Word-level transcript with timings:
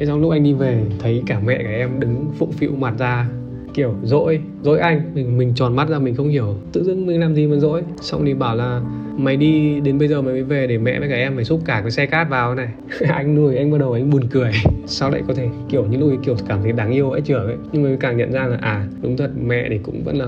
thế 0.00 0.06
xong 0.06 0.20
lúc 0.20 0.30
anh 0.30 0.42
đi 0.42 0.52
về, 0.52 0.84
thấy 0.98 1.22
cả 1.26 1.40
mẹ 1.44 1.58
cả 1.62 1.70
em 1.70 2.00
đứng 2.00 2.26
phụng 2.38 2.52
phịu 2.52 2.72
mặt 2.76 2.94
ra, 2.98 3.26
kiểu, 3.74 3.94
dỗi 4.02 4.40
dỗi 4.62 4.78
anh. 4.78 5.14
Mình 5.14 5.38
mình 5.38 5.52
tròn 5.54 5.76
mắt 5.76 5.88
ra, 5.88 5.98
mình 5.98 6.14
không 6.14 6.28
hiểu, 6.28 6.54
tự 6.72 6.84
dưng 6.84 7.06
mình 7.06 7.20
làm 7.20 7.34
gì 7.34 7.46
mà 7.46 7.56
dỗi. 7.56 7.82
Xong 8.00 8.24
thì 8.24 8.34
bảo 8.34 8.56
là, 8.56 8.80
mày 9.16 9.36
đi, 9.36 9.80
đến 9.80 9.98
bây 9.98 10.08
giờ 10.08 10.22
mày 10.22 10.32
mới 10.32 10.42
về 10.42 10.66
để 10.66 10.78
mẹ 10.78 10.98
với 10.98 11.08
cả 11.08 11.14
em 11.14 11.34
phải 11.34 11.44
xúc 11.44 11.60
cả 11.64 11.80
cái 11.80 11.90
xe 11.90 12.06
cát 12.06 12.28
vào 12.28 12.54
này. 12.54 12.68
Anh 13.08 13.34
nuôi 13.34 13.56
anh 13.56 13.70
bắt 13.70 13.78
đầu 13.78 13.92
anh 13.92 14.10
buồn 14.10 14.22
cười. 14.30 14.52
Sao 14.86 15.10
lại 15.10 15.22
có 15.28 15.34
thể, 15.34 15.48
kiểu 15.68 15.86
như 15.86 15.98
lúc 15.98 16.08
ấy 16.08 16.18
kiểu 16.24 16.36
cảm 16.48 16.62
thấy 16.62 16.72
đáng 16.72 16.90
yêu 16.90 17.10
ấy 17.10 17.20
trưởng 17.20 17.46
ấy. 17.46 17.56
Nhưng 17.72 17.82
mà 17.82 17.90
càng 18.00 18.16
nhận 18.16 18.32
ra 18.32 18.46
là 18.46 18.58
à 18.60 18.86
đúng 19.02 19.16
thật, 19.16 19.30
mẹ 19.44 19.66
thì 19.70 19.78
cũng 19.78 20.04
vẫn 20.04 20.18
là 20.18 20.26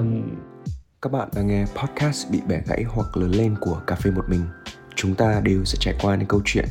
các 1.02 1.12
bạn 1.12 1.28
đang 1.36 1.46
nghe 1.46 1.64
podcast 1.76 2.32
bị 2.32 2.38
bẻ 2.48 2.60
gãy 2.68 2.84
hoặc 2.88 3.16
lớn 3.16 3.30
lên 3.30 3.54
của 3.60 3.80
cà 3.86 3.94
phê 3.94 4.10
một 4.10 4.24
mình. 4.28 4.42
Chúng 4.94 5.14
ta 5.14 5.40
đều 5.44 5.64
sẽ 5.64 5.76
trải 5.80 5.94
qua 6.02 6.16
những 6.16 6.28
câu 6.28 6.40
chuyện 6.44 6.64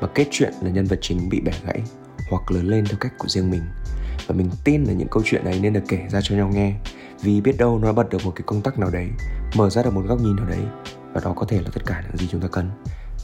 và 0.00 0.08
kết 0.14 0.26
chuyện 0.30 0.52
là 0.62 0.70
nhân 0.70 0.84
vật 0.84 0.98
chính 1.02 1.28
bị 1.28 1.40
bẻ 1.40 1.52
gãy 1.66 1.82
hoặc 2.30 2.50
lớn 2.50 2.66
lên 2.66 2.84
theo 2.84 2.96
cách 3.00 3.12
của 3.18 3.28
riêng 3.28 3.50
mình. 3.50 3.62
Và 4.26 4.34
mình 4.34 4.50
tin 4.64 4.84
là 4.84 4.92
những 4.92 5.08
câu 5.10 5.22
chuyện 5.26 5.44
này 5.44 5.60
nên 5.62 5.72
được 5.72 5.84
kể 5.88 5.98
ra 6.08 6.20
cho 6.22 6.36
nhau 6.36 6.50
nghe 6.54 6.74
vì 7.22 7.40
biết 7.40 7.58
đâu 7.58 7.78
nó 7.78 7.92
bật 7.92 8.10
được 8.10 8.24
một 8.24 8.32
cái 8.34 8.42
công 8.46 8.62
tắc 8.62 8.78
nào 8.78 8.90
đấy 8.90 9.08
mở 9.56 9.70
ra 9.70 9.82
được 9.82 9.94
một 9.94 10.02
góc 10.06 10.20
nhìn 10.20 10.36
nào 10.36 10.46
đấy 10.46 10.60
và 11.12 11.20
đó 11.24 11.32
có 11.36 11.46
thể 11.46 11.56
là 11.56 11.70
tất 11.72 11.80
cả 11.86 12.02
những 12.06 12.16
gì 12.16 12.28
chúng 12.30 12.40
ta 12.40 12.48
cần. 12.52 12.70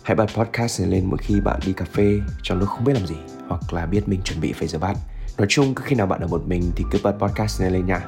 Hãy 0.02 0.16
bật 0.16 0.26
podcast 0.36 0.80
này 0.80 0.90
lên 0.90 1.04
mỗi 1.06 1.18
khi 1.18 1.40
bạn 1.40 1.60
đi 1.66 1.72
cà 1.72 1.84
phê 1.84 2.20
trong 2.42 2.58
lúc 2.58 2.68
không 2.68 2.84
biết 2.84 2.92
làm 2.94 3.06
gì 3.06 3.16
hoặc 3.48 3.72
là 3.72 3.86
biết 3.86 4.08
mình 4.08 4.20
chuẩn 4.24 4.40
bị 4.40 4.52
phải 4.52 4.68
rửa 4.68 4.78
bát. 4.78 4.94
Nói 5.38 5.46
chung 5.50 5.74
cứ 5.74 5.82
khi 5.86 5.96
nào 5.96 6.06
bạn 6.06 6.20
ở 6.20 6.26
một 6.26 6.42
mình 6.46 6.62
thì 6.76 6.84
cứ 6.90 6.98
bật 7.02 7.12
podcast 7.18 7.60
này 7.60 7.70
lên 7.70 7.86
nha. 7.86 8.00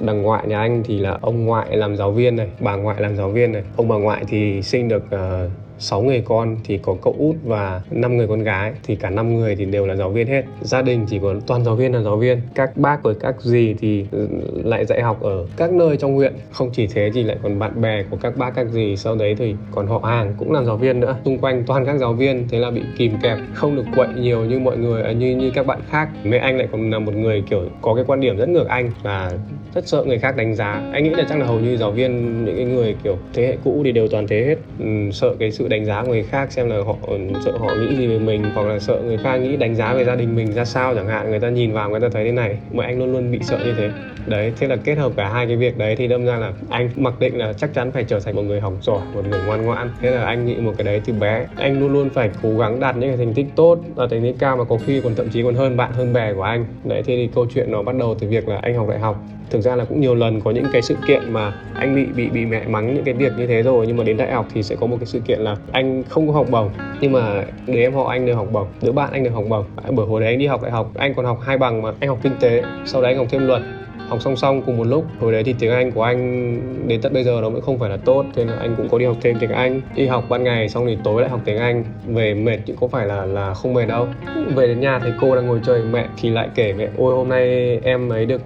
Đằng 0.00 0.22
ngoại 0.22 0.46
nhà 0.46 0.60
anh 0.60 0.82
thì 0.84 0.98
là 0.98 1.18
ông 1.20 1.44
ngoại 1.44 1.76
làm 1.76 1.96
giáo 1.96 2.12
viên 2.12 2.36
này 2.36 2.48
bà 2.60 2.76
ngoại 2.76 3.00
làm 3.00 3.16
giáo 3.16 3.30
viên 3.30 3.52
này. 3.52 3.62
Ông 3.76 3.88
bà 3.88 3.96
ngoại 3.96 4.24
thì 4.28 4.62
sinh 4.62 4.88
được 4.88 5.04
uh, 5.04 5.50
6 5.80 6.02
người 6.02 6.22
con 6.24 6.56
thì 6.64 6.78
có 6.78 6.96
cậu 7.02 7.14
út 7.18 7.36
và 7.44 7.82
5 7.90 8.16
người 8.16 8.26
con 8.26 8.42
gái 8.42 8.72
thì 8.82 8.96
cả 8.96 9.10
5 9.10 9.36
người 9.36 9.56
thì 9.56 9.64
đều 9.64 9.86
là 9.86 9.96
giáo 9.96 10.10
viên 10.10 10.26
hết. 10.26 10.42
Gia 10.60 10.82
đình 10.82 11.06
chỉ 11.10 11.18
có 11.18 11.34
toàn 11.46 11.64
giáo 11.64 11.76
viên 11.76 11.92
là 11.92 12.02
giáo 12.02 12.16
viên. 12.16 12.40
Các 12.54 12.76
bác 12.76 13.02
với 13.02 13.14
các 13.20 13.40
dì 13.40 13.74
thì 13.74 14.06
ừ, 14.10 14.28
lại 14.64 14.84
dạy 14.86 15.02
học 15.02 15.22
ở 15.22 15.46
các 15.56 15.72
nơi 15.72 15.96
trong 15.96 16.14
huyện. 16.14 16.34
Không 16.50 16.70
chỉ 16.72 16.86
thế 16.86 17.10
thì 17.14 17.22
lại 17.22 17.36
còn 17.42 17.58
bạn 17.58 17.80
bè 17.80 18.02
của 18.10 18.16
các 18.20 18.36
bác 18.36 18.54
các 18.54 18.66
dì 18.66 18.96
sau 18.96 19.16
đấy 19.16 19.34
thì 19.38 19.54
còn 19.70 19.86
họ 19.86 19.98
hàng 19.98 20.34
cũng 20.38 20.52
làm 20.52 20.66
giáo 20.66 20.76
viên 20.76 21.00
nữa. 21.00 21.16
Xung 21.24 21.38
quanh 21.38 21.64
toàn 21.66 21.86
các 21.86 21.98
giáo 21.98 22.12
viên 22.12 22.48
thế 22.48 22.58
là 22.58 22.70
bị 22.70 22.82
kìm 22.96 23.12
kẹp 23.22 23.38
không 23.54 23.76
được 23.76 23.84
quậy 23.96 24.08
nhiều 24.16 24.44
như 24.44 24.58
mọi 24.58 24.76
người 24.76 25.02
à, 25.02 25.12
như 25.12 25.36
như 25.36 25.50
các 25.54 25.66
bạn 25.66 25.80
khác. 25.90 26.08
Mẹ 26.24 26.38
anh 26.38 26.58
lại 26.58 26.68
còn 26.72 26.90
là 26.90 26.98
một 26.98 27.14
người 27.14 27.42
kiểu 27.50 27.62
có 27.82 27.94
cái 27.94 28.04
quan 28.06 28.20
điểm 28.20 28.36
rất 28.36 28.48
ngược 28.48 28.68
anh 28.68 28.90
và 29.02 29.32
rất 29.74 29.88
sợ 29.88 30.04
người 30.06 30.18
khác 30.18 30.36
đánh 30.36 30.54
giá. 30.54 30.82
Anh 30.92 31.04
nghĩ 31.04 31.10
là 31.10 31.24
chắc 31.28 31.38
là 31.38 31.46
hầu 31.46 31.60
như 31.60 31.76
giáo 31.76 31.90
viên 31.90 32.44
những 32.44 32.56
cái 32.56 32.64
người 32.64 32.96
kiểu 33.04 33.18
thế 33.34 33.46
hệ 33.46 33.56
cũ 33.64 33.82
thì 33.84 33.92
đều 33.92 34.08
toàn 34.08 34.26
thế 34.26 34.44
hết. 34.46 34.56
Ừ, 34.78 35.10
sợ 35.12 35.34
cái 35.38 35.50
sự 35.50 35.68
đánh 35.70 35.84
giá 35.84 36.02
của 36.02 36.08
người 36.08 36.22
khác 36.22 36.52
xem 36.52 36.70
là 36.70 36.76
họ 36.86 36.96
sợ 37.44 37.52
họ 37.58 37.68
nghĩ 37.80 37.96
gì 37.96 38.06
về 38.06 38.18
mình, 38.18 38.44
hoặc 38.54 38.66
là 38.66 38.78
sợ 38.78 39.00
người 39.04 39.16
khác 39.16 39.36
nghĩ 39.36 39.56
đánh 39.56 39.74
giá 39.74 39.94
về 39.94 40.04
gia 40.04 40.14
đình 40.14 40.36
mình 40.36 40.52
ra 40.52 40.64
sao 40.64 40.94
chẳng 40.94 41.08
hạn. 41.08 41.30
Người 41.30 41.40
ta 41.40 41.48
nhìn 41.48 41.72
vào 41.72 41.90
người 41.90 42.00
ta 42.00 42.08
thấy 42.12 42.24
thế 42.24 42.32
này, 42.32 42.56
mà 42.72 42.84
anh 42.84 42.98
luôn 42.98 43.12
luôn 43.12 43.32
bị 43.32 43.38
sợ 43.42 43.58
như 43.64 43.74
thế. 43.76 43.90
Đấy, 44.26 44.52
thế 44.58 44.68
là 44.68 44.76
kết 44.76 44.98
hợp 44.98 45.12
cả 45.16 45.28
hai 45.28 45.46
cái 45.46 45.56
việc 45.56 45.78
đấy 45.78 45.96
thì 45.96 46.08
đâm 46.08 46.26
ra 46.26 46.36
là 46.36 46.52
anh 46.68 46.90
mặc 46.96 47.14
định 47.20 47.38
là 47.38 47.52
chắc 47.52 47.74
chắn 47.74 47.92
phải 47.92 48.04
trở 48.04 48.20
thành 48.20 48.36
một 48.36 48.42
người 48.42 48.60
học 48.60 48.72
giỏi, 48.82 49.00
một 49.14 49.22
người 49.30 49.40
ngoan 49.46 49.66
ngoãn. 49.66 49.90
Thế 50.00 50.10
là 50.10 50.24
anh 50.24 50.46
nghĩ 50.46 50.54
một 50.54 50.72
cái 50.78 50.84
đấy 50.84 51.00
từ 51.04 51.12
bé, 51.12 51.46
anh 51.56 51.80
luôn 51.80 51.92
luôn 51.92 52.10
phải 52.10 52.30
cố 52.42 52.58
gắng 52.58 52.80
đạt 52.80 52.96
những 52.96 53.10
cái 53.10 53.16
thành 53.16 53.34
tích 53.34 53.46
tốt 53.56 53.78
và 53.94 54.06
thành 54.10 54.22
tích 54.22 54.36
cao, 54.38 54.56
mà 54.56 54.64
có 54.64 54.78
khi 54.86 55.00
còn 55.00 55.14
thậm 55.14 55.28
chí 55.28 55.42
còn 55.42 55.54
hơn 55.54 55.76
bạn, 55.76 55.92
hơn 55.92 56.12
bè 56.12 56.32
của 56.32 56.42
anh. 56.42 56.64
Đấy, 56.84 57.02
thế 57.06 57.16
thì 57.16 57.28
câu 57.34 57.46
chuyện 57.54 57.72
nó 57.72 57.82
bắt 57.82 57.94
đầu 57.96 58.16
từ 58.20 58.28
việc 58.28 58.48
là 58.48 58.58
anh 58.62 58.74
học 58.74 58.88
đại 58.88 58.98
học. 58.98 59.22
Thực 59.50 59.60
ra 59.60 59.76
là 59.76 59.84
cũng 59.84 60.00
nhiều 60.00 60.14
lần 60.14 60.40
có 60.40 60.50
những 60.50 60.64
cái 60.72 60.82
sự 60.82 60.96
kiện 61.08 61.32
mà 61.32 61.52
anh 61.74 61.94
bị 61.94 62.04
bị 62.16 62.28
bị 62.28 62.46
mẹ 62.46 62.66
mắng 62.66 62.94
những 62.94 63.04
cái 63.04 63.14
việc 63.14 63.32
như 63.38 63.46
thế 63.46 63.62
rồi, 63.62 63.86
nhưng 63.86 63.96
mà 63.96 64.04
đến 64.04 64.16
đại 64.16 64.32
học 64.32 64.46
thì 64.54 64.62
sẽ 64.62 64.76
có 64.80 64.86
một 64.86 64.96
cái 65.00 65.06
sự 65.06 65.20
kiện 65.20 65.40
là 65.40 65.56
anh 65.72 66.02
không 66.08 66.26
có 66.26 66.32
học 66.32 66.46
bổng, 66.50 66.70
nhưng 67.00 67.12
mà 67.12 67.44
đứa 67.66 67.80
em 67.80 67.94
họ 67.94 68.08
anh 68.10 68.26
được 68.26 68.34
học 68.34 68.48
bổng, 68.52 68.66
đứa 68.82 68.92
bạn 68.92 69.12
anh 69.12 69.24
được 69.24 69.30
học 69.30 69.44
bổng. 69.48 69.64
Bởi 69.90 70.06
hồi 70.06 70.20
đấy 70.20 70.30
anh 70.30 70.38
đi 70.38 70.46
học 70.46 70.62
đại 70.62 70.70
học, 70.70 70.90
anh 70.94 71.14
còn 71.14 71.24
học 71.24 71.38
hai 71.42 71.58
bằng 71.58 71.82
mà, 71.82 71.90
anh 72.00 72.08
học 72.08 72.18
kinh 72.22 72.32
tế, 72.40 72.62
sau 72.84 73.02
đấy 73.02 73.12
anh 73.12 73.18
học 73.18 73.26
thêm 73.30 73.46
luật. 73.46 73.62
Học 74.08 74.18
song 74.22 74.36
song 74.36 74.62
cùng 74.62 74.76
một 74.76 74.86
lúc, 74.86 75.04
hồi 75.20 75.32
đấy 75.32 75.42
thì 75.44 75.54
tiếng 75.58 75.70
anh 75.70 75.92
của 75.92 76.02
anh 76.02 76.88
đến 76.88 77.00
tận 77.00 77.12
bây 77.12 77.24
giờ 77.24 77.38
nó 77.42 77.50
vẫn 77.50 77.60
không 77.60 77.78
phải 77.78 77.90
là 77.90 77.96
tốt, 77.96 78.24
thế 78.34 78.44
nên 78.44 78.54
là 78.54 78.60
anh 78.60 78.74
cũng 78.76 78.88
có 78.88 78.98
đi 78.98 79.04
học 79.04 79.16
thêm 79.20 79.36
tiếng 79.40 79.50
anh. 79.50 79.80
Đi 79.94 80.06
học 80.06 80.24
ban 80.28 80.44
ngày 80.44 80.68
xong 80.68 80.86
thì 80.86 80.98
tối 81.04 81.20
lại 81.22 81.30
học 81.30 81.40
tiếng 81.44 81.58
anh. 81.58 81.84
Về 82.06 82.34
mệt 82.34 82.56
chứ 82.66 82.74
có 82.80 82.88
phải 82.88 83.06
là 83.06 83.24
là 83.24 83.54
không 83.54 83.74
mệt 83.74 83.86
đâu. 83.86 84.06
Về 84.54 84.66
đến 84.66 84.80
nhà 84.80 84.98
thì 84.98 85.10
cô 85.20 85.34
đang 85.34 85.46
ngồi 85.46 85.60
chơi 85.66 85.82
mẹ 85.82 86.06
thì 86.20 86.30
lại 86.30 86.48
kể 86.54 86.72
mẹ, 86.72 86.88
ôi, 86.98 87.14
hôm 87.14 87.28
nay 87.28 87.80
em 87.84 88.08
ấy 88.08 88.26
được 88.26 88.42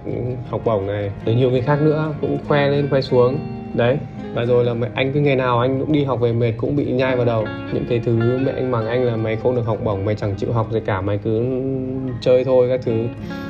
học 0.49 0.61
bổng 0.65 0.87
này. 0.87 1.11
Rồi 1.25 1.35
nhiều 1.35 1.51
người 1.51 1.61
khác 1.61 1.81
nữa 1.81 2.13
cũng 2.21 2.37
khoe 2.47 2.67
lên, 2.67 2.87
khoe 2.89 3.01
xuống 3.01 3.37
đấy 3.77 3.97
và 4.33 4.45
rồi 4.45 4.63
là 4.63 4.73
mẹ, 4.73 4.87
anh 4.93 5.13
cứ 5.13 5.19
ngày 5.19 5.35
nào 5.35 5.59
anh 5.59 5.79
cũng 5.79 5.91
đi 5.91 6.03
học 6.03 6.19
về 6.19 6.33
mệt 6.33 6.51
cũng 6.57 6.75
bị 6.75 6.85
nhai 6.85 7.15
vào 7.15 7.25
đầu. 7.25 7.45
Những 7.73 7.85
cái 7.89 7.99
thứ 7.99 8.39
mẹ 8.45 8.51
anh 8.51 8.71
mắng 8.71 8.87
anh 8.87 9.03
là 9.03 9.15
mày 9.15 9.35
không 9.35 9.55
được 9.55 9.65
học 9.65 9.77
bổng 9.83 10.05
mày 10.05 10.15
chẳng 10.15 10.35
chịu 10.37 10.51
học 10.51 10.67
gì 10.71 10.79
cả 10.85 11.01
mày 11.01 11.17
cứ 11.17 11.45
chơi 12.21 12.43
thôi 12.43 12.67
các 12.69 12.79
thứ. 12.83 12.93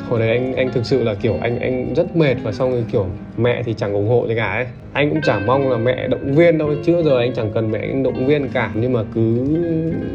Hồi 0.09 0.19
đấy 0.19 0.29
anh 0.29 0.55
anh 0.55 0.71
thực 0.71 0.85
sự 0.85 1.03
là 1.03 1.13
kiểu 1.13 1.37
anh 1.41 1.59
anh 1.59 1.93
rất 1.93 2.15
mệt 2.15 2.35
và 2.43 2.51
xong 2.51 2.71
rồi 2.71 2.85
kiểu 2.91 3.05
mẹ 3.37 3.63
thì 3.63 3.73
chẳng 3.73 3.93
ủng 3.93 4.09
hộ 4.09 4.27
gì 4.27 4.35
cả 4.35 4.53
ấy 4.53 4.65
anh 4.95 5.09
cũng 5.09 5.21
chẳng 5.21 5.45
mong 5.45 5.69
là 5.69 5.77
mẹ 5.77 6.07
động 6.07 6.35
viên 6.35 6.57
đâu. 6.57 6.73
Chưa 6.85 7.03
giờ 7.03 7.19
anh 7.19 7.33
chẳng 7.33 7.51
cần 7.53 7.71
mẹ 7.71 7.79
anh 7.79 8.03
động 8.03 8.25
viên 8.25 8.49
cả, 8.49 8.71
nhưng 8.73 8.93
mà 8.93 8.99
cứ 9.13 9.45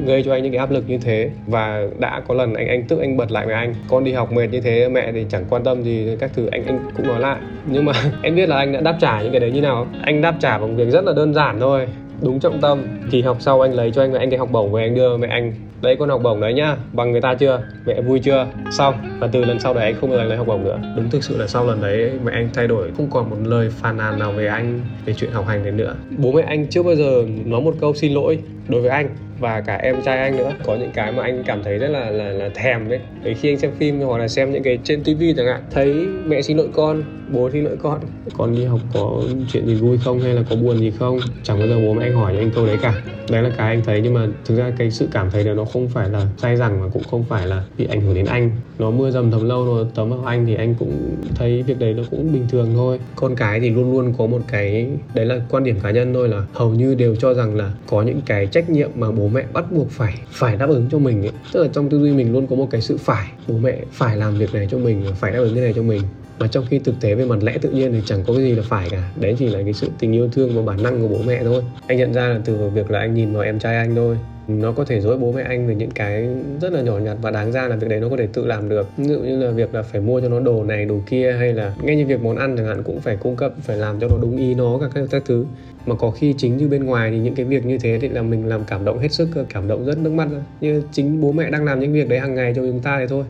gây 0.06 0.22
cho 0.22 0.32
anh 0.32 0.42
những 0.42 0.52
cái 0.52 0.58
áp 0.58 0.70
lực 0.70 0.84
như 0.88 0.98
thế. 0.98 1.30
Và 1.46 1.86
đã 1.98 2.22
có 2.28 2.34
lần 2.34 2.54
anh 2.54 2.68
anh 2.68 2.82
tự 2.88 2.98
anh 2.98 3.16
bật 3.16 3.30
lại 3.30 3.46
với 3.46 3.54
anh, 3.54 3.74
con 3.88 4.04
đi 4.04 4.12
học 4.12 4.32
mệt 4.32 4.46
như 4.46 4.60
thế, 4.60 4.88
mẹ 4.88 5.12
thì 5.12 5.26
chẳng 5.28 5.44
quan 5.50 5.64
tâm 5.64 5.82
gì 5.82 6.16
các 6.20 6.30
thứ. 6.34 6.46
Anh 6.52 6.64
anh 6.64 6.78
cũng 6.96 7.06
nói 7.06 7.20
lại. 7.20 7.36
Nhưng 7.66 7.84
mà 7.84 7.92
em 8.22 8.34
biết 8.34 8.48
là 8.48 8.56
anh 8.56 8.72
đã 8.72 8.80
đáp 8.80 8.96
trả 9.00 9.22
những 9.22 9.32
cái 9.32 9.40
đấy 9.40 9.50
như 9.50 9.60
nào 9.60 9.86
anh 10.02 10.22
đáp 10.22 10.34
trả 10.40 10.58
bằng 10.58 10.76
việc 10.76 10.90
rất 10.90 11.04
là 11.04 11.12
đơn 11.16 11.34
giản 11.34 11.60
thôi 11.60 11.86
đúng 12.22 12.40
trọng 12.40 12.60
tâm 12.60 12.82
kỳ 13.10 13.22
học 13.22 13.36
sau 13.40 13.60
anh 13.60 13.74
lấy 13.74 13.90
cho 13.90 14.02
anh 14.02 14.14
anh 14.14 14.30
cái 14.30 14.38
học 14.38 14.48
bổng 14.52 14.72
về 14.72 14.82
anh 14.82 14.94
đưa 14.94 15.16
mẹ 15.16 15.28
anh 15.28 15.54
đấy 15.82 15.96
con 15.98 16.08
học 16.08 16.20
bổng 16.22 16.40
đấy 16.40 16.52
nhá 16.52 16.76
bằng 16.92 17.12
người 17.12 17.20
ta 17.20 17.34
chưa? 17.34 17.62
Mẹ 17.86 18.00
vui 18.00 18.20
chưa? 18.20 18.46
Xong 18.70 18.94
và 19.20 19.26
từ 19.32 19.44
lần 19.44 19.60
sau 19.60 19.74
đấy 19.74 19.84
anh 19.84 19.94
không 20.00 20.10
bao 20.10 20.18
giờ 20.18 20.24
lấy 20.24 20.38
học 20.38 20.46
bổng 20.46 20.64
nữa. 20.64 20.78
Đúng 20.96 21.10
thực 21.10 21.24
sự 21.24 21.38
là 21.38 21.46
sau 21.46 21.66
lần 21.66 21.80
đấy 21.80 22.10
mẹ 22.24 22.32
anh 22.32 22.48
thay 22.54 22.66
đổi 22.66 22.90
không 22.96 23.10
còn 23.10 23.30
một 23.30 23.36
lời 23.44 23.70
phàn 23.70 23.96
nàn 23.96 24.18
nào 24.18 24.32
về 24.32 24.46
anh 24.46 24.80
về 25.04 25.14
chuyện 25.14 25.30
học 25.30 25.46
hành 25.46 25.62
đấy 25.62 25.72
nữa. 25.72 25.94
Bố 26.18 26.32
mẹ 26.32 26.42
anh 26.42 26.66
chưa 26.70 26.82
bao 26.82 26.94
giờ 26.94 27.24
nói 27.44 27.60
một 27.60 27.74
câu 27.80 27.94
xin 27.94 28.12
lỗi 28.12 28.38
đối 28.68 28.80
với 28.80 28.90
anh 28.90 29.08
và 29.40 29.60
cả 29.60 29.76
em 29.76 30.02
trai 30.04 30.18
anh 30.18 30.36
nữa. 30.36 30.52
Có 30.64 30.76
những 30.76 30.90
cái 30.94 31.12
mà 31.12 31.22
anh 31.22 31.42
cảm 31.46 31.62
thấy 31.62 31.78
rất 31.78 31.88
là 31.88 32.10
là, 32.10 32.24
là 32.24 32.48
thèm 32.54 32.88
đấy 32.88 33.00
đấy 33.24 33.34
khi 33.34 33.50
anh 33.50 33.58
xem 33.58 33.70
phim 33.78 34.00
hoặc 34.00 34.18
là 34.18 34.28
xem 34.28 34.52
những 34.52 34.62
cái 34.62 34.78
trên 34.84 35.04
tivi 35.04 35.34
chẳng 35.36 35.46
hạn 35.46 35.62
thấy 35.70 35.94
mẹ 36.26 36.42
xin 36.42 36.56
lỗi 36.56 36.68
con 36.72 37.02
bố 37.32 37.50
xin 37.50 37.64
lỗi 37.64 37.76
con 37.82 38.00
con 38.38 38.54
đi 38.54 38.64
học 38.64 38.80
có 38.94 39.22
chuyện 39.52 39.66
gì 39.66 39.74
vui 39.74 39.98
không 40.04 40.20
hay 40.20 40.34
là 40.34 40.42
có 40.50 40.56
buồn 40.56 40.78
gì 40.78 40.90
không? 40.90 41.18
Chẳng 41.42 41.58
bao 41.58 41.68
giờ 41.68 41.78
bố 41.86 41.94
mẹ 41.94 42.04
anh 42.04 42.14
hỏi 42.14 42.36
anh 42.36 42.50
câu 42.54 42.66
đấy 42.66 42.76
cả 42.82 42.94
đấy 43.30 43.42
là 43.42 43.50
cái 43.56 43.68
anh 43.68 43.82
thấy, 43.84 44.00
nhưng 44.00 44.14
mà 44.14 44.26
thực 44.44 44.56
ra 44.56 44.72
cái 44.78 44.90
sự 44.90 45.08
cảm 45.12 45.30
thấy 45.30 45.44
đó 45.44 45.54
nó 45.54 45.64
không 45.64 45.88
phải 45.88 46.08
là 46.08 46.26
sai 46.38 46.56
rằng 46.56 46.80
mà 46.80 46.88
cũng 46.92 47.02
không 47.10 47.24
phải 47.28 47.46
là 47.46 47.64
bị 47.78 47.86
ảnh 47.86 48.00
hưởng 48.00 48.14
đến 48.14 48.26
anh. 48.26 48.50
Nó 48.78 48.90
mưa 48.90 49.10
dầm 49.10 49.30
thấm 49.30 49.48
lâu 49.48 49.66
rồi, 49.66 49.86
tấm 49.94 50.10
vào 50.10 50.24
anh 50.24 50.46
thì 50.46 50.54
anh 50.54 50.74
cũng 50.78 51.16
thấy 51.34 51.62
việc 51.62 51.78
đấy 51.78 51.94
nó 51.94 52.02
cũng 52.10 52.32
bình 52.32 52.46
thường 52.50 52.68
thôi. 52.74 52.98
Con 53.16 53.36
cái 53.36 53.60
thì 53.60 53.70
luôn 53.70 53.92
luôn 53.92 54.14
có 54.18 54.26
một 54.26 54.40
cái, 54.48 54.86
đấy 55.14 55.26
là 55.26 55.40
quan 55.50 55.64
điểm 55.64 55.80
cá 55.82 55.90
nhân 55.90 56.14
thôi, 56.14 56.28
là 56.28 56.44
hầu 56.52 56.70
như 56.70 56.94
đều 56.94 57.16
cho 57.16 57.34
rằng 57.34 57.56
là 57.56 57.72
có 57.86 58.02
những 58.02 58.20
cái 58.26 58.46
trách 58.46 58.70
nhiệm 58.70 58.90
mà 58.94 59.10
bố 59.10 59.28
mẹ 59.28 59.44
bắt 59.52 59.72
buộc 59.72 59.90
phải 59.90 60.14
phải 60.30 60.56
đáp 60.56 60.68
ứng 60.68 60.86
cho 60.90 60.98
mình 60.98 61.22
ấy. 61.22 61.32
tức 61.52 61.62
là 61.62 61.68
trong 61.72 61.90
tư 61.90 61.98
duy 61.98 62.12
mình 62.12 62.32
luôn 62.32 62.46
có 62.46 62.56
một 62.56 62.68
cái 62.70 62.80
sự 62.80 62.96
phải, 62.96 63.28
bố 63.48 63.54
mẹ 63.62 63.76
phải 63.92 64.16
làm 64.16 64.38
việc 64.38 64.54
này 64.54 64.68
cho 64.70 64.78
mình, 64.78 65.02
phải 65.14 65.32
đáp 65.32 65.38
ứng 65.38 65.54
cái 65.54 65.64
này 65.64 65.72
cho 65.76 65.82
mình. 65.82 66.02
Mà 66.38 66.46
trong 66.46 66.64
khi 66.70 66.78
thực 66.78 67.00
tế 67.00 67.14
về 67.14 67.24
mặt 67.24 67.42
lẽ 67.42 67.58
tự 67.58 67.70
nhiên 67.70 67.92
thì 67.92 68.00
chẳng 68.04 68.24
có 68.26 68.32
cái 68.34 68.42
gì 68.42 68.52
là 68.52 68.62
phải 68.68 68.90
cả. 68.90 69.10
Đấy 69.20 69.36
chỉ 69.38 69.46
là 69.46 69.62
cái 69.64 69.72
sự 69.72 69.88
tình 69.98 70.12
yêu 70.12 70.28
thương 70.32 70.56
và 70.56 70.62
bản 70.62 70.82
năng 70.82 71.02
của 71.02 71.08
bố 71.08 71.18
mẹ 71.26 71.44
thôi. 71.44 71.62
Anh 71.86 71.98
nhận 71.98 72.12
ra 72.14 72.28
là 72.28 72.40
từ 72.44 72.68
việc 72.74 72.90
là 72.90 72.98
anh 72.98 73.14
nhìn 73.20 73.34
vào 73.34 73.42
em 73.42 73.58
trai 73.58 73.76
anh 73.76 73.94
thôi. 73.94 74.16
Nó 74.48 74.72
có 74.72 74.84
thể 74.84 75.00
dối 75.00 75.18
bố 75.18 75.32
mẹ 75.32 75.42
anh 75.42 75.66
về 75.66 75.74
những 75.74 75.90
cái 75.90 76.28
rất 76.60 76.72
là 76.72 76.80
nhỏ 76.80 76.98
nhặt 76.98 77.16
và 77.22 77.30
đáng 77.30 77.52
ra 77.52 77.68
là 77.68 77.76
việc 77.76 77.88
đấy 77.88 78.00
nó 78.00 78.08
có 78.08 78.16
thể 78.16 78.28
tự 78.32 78.46
làm 78.46 78.68
được. 78.68 78.88
Ví 78.96 79.04
dụ 79.04 79.20
như 79.20 79.36
là 79.44 79.50
việc 79.50 79.74
là 79.74 79.82
phải 79.82 80.00
mua 80.00 80.20
cho 80.20 80.28
nó 80.28 80.40
đồ 80.40 80.64
này 80.64 80.84
đồ 80.84 81.00
kia 81.06 81.32
hay 81.38 81.52
là 81.52 81.74
ngay 81.82 81.96
như 81.96 82.06
việc 82.06 82.22
món 82.22 82.36
ăn 82.36 82.56
chẳng 82.56 82.66
hạn 82.66 82.82
cũng 82.82 83.00
phải 83.00 83.16
cung 83.16 83.36
cấp 83.36 83.52
phải 83.62 83.76
làm 83.76 84.00
cho 84.00 84.06
nó 84.10 84.16
đúng 84.20 84.36
ý 84.36 84.54
nó 84.54 84.78
các, 84.80 85.02
các 85.10 85.22
thứ. 85.26 85.46
Mà 85.86 85.94
có 85.94 86.10
khi 86.10 86.34
chính 86.38 86.56
như 86.56 86.68
bên 86.68 86.84
ngoài 86.84 87.10
thì 87.10 87.18
những 87.18 87.34
cái 87.34 87.46
việc 87.46 87.66
như 87.66 87.78
thế 87.78 87.98
thì 88.00 88.08
là 88.08 88.22
mình 88.22 88.46
làm 88.46 88.64
cảm 88.64 88.84
động 88.84 88.98
hết 88.98 89.12
sức 89.12 89.28
cảm 89.52 89.68
động 89.68 89.84
rất 89.84 89.98
nước 89.98 90.12
mắt. 90.12 90.28
Như 90.60 90.82
chính 90.92 91.20
bố 91.20 91.32
mẹ 91.32 91.50
đang 91.50 91.64
làm 91.64 91.80
những 91.80 91.92
việc 91.92 92.08
đấy 92.08 92.18
hàng 92.18 92.34
ngày 92.34 92.52
cho 92.56 92.62
chúng 92.62 92.80
ta 92.80 92.98
thì 93.00 93.06
thôi 93.08 93.24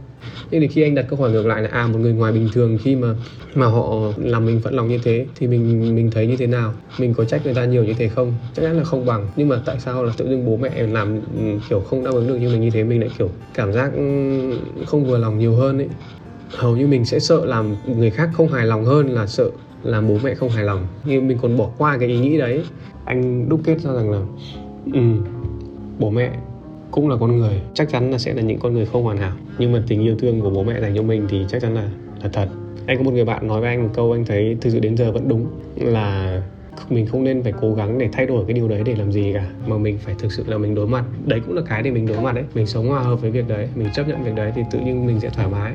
nhưng 0.50 0.60
thì 0.60 0.68
khi 0.68 0.82
anh 0.82 0.94
đặt 0.94 1.06
câu 1.08 1.18
hỏi 1.18 1.30
ngược 1.30 1.46
lại 1.46 1.62
là 1.62 1.68
à 1.72 1.86
một 1.86 1.98
người 1.98 2.12
ngoài 2.12 2.32
bình 2.32 2.48
thường 2.52 2.78
khi 2.82 2.96
mà 2.96 3.14
mà 3.54 3.66
họ 3.66 4.12
làm 4.16 4.46
mình 4.46 4.60
phẫn 4.60 4.74
lòng 4.74 4.88
như 4.88 4.98
thế 4.98 5.26
thì 5.36 5.46
mình 5.46 5.94
mình 5.94 6.10
thấy 6.10 6.26
như 6.26 6.36
thế 6.36 6.46
nào? 6.46 6.72
Mình 6.98 7.14
có 7.14 7.24
trách 7.24 7.44
người 7.44 7.54
ta 7.54 7.64
nhiều 7.64 7.84
như 7.84 7.94
thế 7.94 8.08
không? 8.08 8.34
Chắc 8.54 8.62
chắn 8.62 8.76
là 8.76 8.84
không 8.84 9.06
bằng. 9.06 9.26
Nhưng 9.36 9.48
mà 9.48 9.60
tại 9.64 9.76
sao 9.78 10.04
là 10.04 10.12
tự 10.16 10.28
dưng 10.28 10.46
bố 10.46 10.56
mẹ 10.56 10.82
làm 10.86 11.14
ừ, 11.14 11.42
kiểu 11.68 11.80
không 11.80 12.04
đáp 12.04 12.10
ứng 12.14 12.28
được 12.28 12.36
như 12.36 12.48
mình 12.50 12.60
như 12.60 12.70
thế 12.70 12.84
mình 12.84 13.00
lại 13.00 13.10
kiểu 13.18 13.30
cảm 13.54 13.72
giác 13.72 13.92
ừ, 13.94 14.02
không 14.86 15.04
vừa 15.04 15.18
lòng 15.18 15.38
nhiều 15.38 15.54
hơn 15.54 15.78
ấy? 15.78 15.88
Hầu 16.54 16.76
như 16.76 16.86
mình 16.86 17.04
sẽ 17.04 17.18
sợ 17.18 17.44
làm 17.44 17.76
người 17.86 18.10
khác 18.10 18.30
không 18.32 18.48
hài 18.48 18.66
lòng 18.66 18.84
hơn 18.84 19.08
là 19.08 19.26
sợ 19.26 19.50
làm 19.82 20.08
bố 20.08 20.18
mẹ 20.24 20.34
không 20.34 20.48
hài 20.48 20.64
lòng. 20.64 20.86
Nhưng 21.04 21.28
mình 21.28 21.38
còn 21.42 21.56
bỏ 21.56 21.70
qua 21.78 21.96
cái 21.98 22.08
ý 22.08 22.18
nghĩ 22.18 22.38
đấy. 22.38 22.64
Anh 23.04 23.48
đúc 23.48 23.60
kết 23.64 23.80
ra 23.80 23.92
rằng 23.92 24.10
là 24.10 24.20
ừ, 24.92 25.00
bố 25.98 26.10
mẹ 26.10 26.32
cũng 26.90 27.08
là 27.08 27.16
con 27.20 27.36
người. 27.36 27.60
Chắc 27.74 27.88
chắn 27.88 28.10
là 28.10 28.18
sẽ 28.18 28.34
là 28.34 28.42
những 28.42 28.58
con 28.58 28.74
người 28.74 28.86
không 28.86 29.02
hoàn 29.02 29.16
hảo. 29.16 29.32
Nhưng 29.58 29.72
mà 29.72 29.82
tình 29.86 30.02
yêu 30.02 30.16
thương 30.18 30.40
của 30.40 30.50
bố 30.50 30.62
mẹ 30.62 30.80
dành 30.80 30.96
cho 30.96 31.02
mình 31.02 31.26
thì 31.28 31.44
chắc 31.48 31.62
chắn 31.62 31.74
là 31.74 31.88
là 32.22 32.28
thật. 32.32 32.48
Anh 32.86 32.98
có 32.98 33.02
một 33.02 33.10
người 33.14 33.24
bạn 33.24 33.48
nói 33.48 33.60
với 33.60 33.68
anh 33.68 33.82
một 33.82 33.90
câu, 33.94 34.12
anh 34.12 34.24
thấy 34.24 34.56
thực 34.60 34.70
sự 34.70 34.80
đến 34.80 34.96
giờ 34.96 35.12
vẫn 35.12 35.28
đúng, 35.28 35.46
là 35.76 36.42
mình 36.88 37.06
không 37.06 37.24
nên 37.24 37.42
phải 37.42 37.52
cố 37.60 37.74
gắng 37.74 37.98
để 37.98 38.08
thay 38.12 38.26
đổi 38.26 38.44
cái 38.44 38.54
điều 38.54 38.68
đấy 38.68 38.82
để 38.84 38.94
làm 38.96 39.12
gì 39.12 39.32
cả, 39.32 39.50
mà 39.66 39.76
mình 39.76 39.98
phải 39.98 40.14
thực 40.18 40.32
sự 40.32 40.44
là 40.46 40.58
mình 40.58 40.74
đối 40.74 40.86
mặt. 40.86 41.04
Đấy 41.26 41.40
cũng 41.46 41.54
là 41.54 41.62
cái 41.68 41.82
để 41.82 41.90
mình 41.90 42.06
đối 42.06 42.20
mặt 42.20 42.34
đấy 42.34 42.44
mình 42.54 42.66
sống 42.66 42.88
hòa 42.88 43.02
hợp 43.02 43.16
với 43.16 43.30
việc 43.30 43.48
đấy, 43.48 43.68
mình 43.74 43.88
chấp 43.94 44.08
nhận 44.08 44.24
việc 44.24 44.34
đấy 44.34 44.52
thì 44.54 44.62
tự 44.70 44.78
nhiên 44.78 45.06
mình 45.06 45.20
sẽ 45.20 45.28
thoải 45.28 45.48
mái 45.48 45.72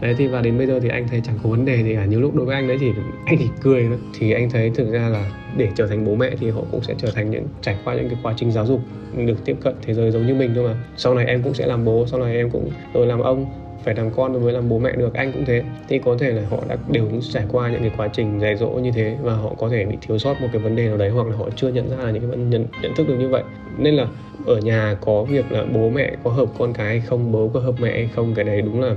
đấy 0.00 0.14
thì 0.18 0.26
và 0.26 0.40
đến 0.40 0.58
bây 0.58 0.66
giờ 0.66 0.80
thì 0.80 0.88
anh 0.88 1.08
thấy 1.08 1.20
chẳng 1.24 1.38
có 1.42 1.50
vấn 1.50 1.64
đề 1.64 1.82
gì 1.82 1.94
cả. 1.94 2.04
Nhiều 2.04 2.20
lúc 2.20 2.34
đối 2.34 2.46
với 2.46 2.54
anh 2.54 2.68
đấy 2.68 2.76
thì 2.80 2.92
anh 3.26 3.36
chỉ 3.38 3.48
cười 3.62 3.86
thôi. 3.88 3.98
Thì 4.18 4.32
anh 4.32 4.50
thấy 4.50 4.70
thực 4.70 4.92
ra 4.92 5.08
là 5.08 5.30
để 5.56 5.68
trở 5.74 5.86
thành 5.86 6.04
bố 6.04 6.14
mẹ 6.14 6.30
thì 6.40 6.50
họ 6.50 6.60
cũng 6.70 6.82
sẽ 6.82 6.94
trở 6.98 7.10
thành 7.10 7.30
những 7.30 7.44
trải 7.62 7.76
qua 7.84 7.94
những 7.94 8.08
cái 8.08 8.18
quá 8.22 8.34
trình 8.36 8.52
giáo 8.52 8.66
dục 8.66 8.80
được 9.16 9.44
tiếp 9.44 9.56
cận 9.62 9.74
thế 9.82 9.94
giới 9.94 10.10
giống 10.10 10.26
như 10.26 10.34
mình 10.34 10.52
thôi 10.54 10.64
mà. 10.68 10.74
Sau 10.96 11.14
này 11.14 11.26
em 11.26 11.42
cũng 11.42 11.54
sẽ 11.54 11.66
làm 11.66 11.84
bố 11.84 12.06
sau 12.06 12.20
này 12.20 12.36
em 12.36 12.50
cũng 12.50 12.70
rồi 12.94 13.06
làm 13.06 13.20
ông 13.20 13.46
phải 13.84 13.94
làm 13.94 14.10
con 14.10 14.32
đối 14.32 14.42
mới 14.42 14.52
làm 14.52 14.68
bố 14.68 14.78
mẹ 14.78 14.92
được. 14.92 15.14
Anh 15.14 15.32
cũng 15.32 15.44
thế. 15.44 15.62
Thì 15.88 15.98
có 15.98 16.16
thể 16.20 16.30
là 16.30 16.42
họ 16.50 16.58
đã 16.68 16.76
đều 16.88 17.08
trải 17.32 17.44
qua 17.52 17.70
những 17.70 17.80
cái 17.80 17.90
quá 17.96 18.08
trình 18.12 18.40
dạy 18.40 18.56
dỗ 18.56 18.68
như 18.68 18.90
thế 18.90 19.16
và 19.22 19.34
họ 19.34 19.54
có 19.58 19.68
thể 19.68 19.84
bị 19.84 19.96
thiếu 20.00 20.18
sót 20.18 20.40
một 20.40 20.48
cái 20.52 20.62
vấn 20.62 20.76
đề 20.76 20.88
nào 20.88 20.96
đấy 20.96 21.10
hoặc 21.10 21.26
là 21.26 21.36
họ 21.36 21.48
chưa 21.56 21.68
nhận 21.68 21.90
ra 21.90 21.96
là 21.96 22.10
những 22.10 22.22
cái 22.22 22.30
vấn 22.30 22.50
nhận, 22.50 22.66
nhận 22.82 22.94
thức 22.94 23.08
được 23.08 23.16
như 23.18 23.28
vậy. 23.28 23.42
Nên 23.78 23.94
là 23.94 24.06
ở 24.46 24.58
nhà 24.58 24.96
có 25.00 25.24
việc 25.24 25.52
là 25.52 25.64
bố 25.74 25.90
mẹ 25.90 26.12
có 26.24 26.30
hợp 26.30 26.48
con 26.58 26.72
cái 26.72 26.86
hay 26.86 27.00
không 27.00 27.32
bố 27.32 27.50
có 27.54 27.60
hợp 27.60 27.74
mẹ 27.80 27.90
hay 27.90 28.10
không 28.14 28.34
cái 28.34 28.44
đấy 28.44 28.62
đúng 28.62 28.80
là 28.80 28.94